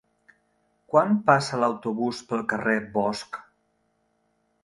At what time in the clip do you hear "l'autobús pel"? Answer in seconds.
1.65-2.43